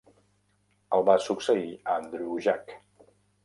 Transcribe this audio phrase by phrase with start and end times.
[0.97, 1.69] El va succeir
[1.99, 2.77] Andrew Jack.